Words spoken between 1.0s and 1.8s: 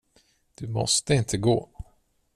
inte gå.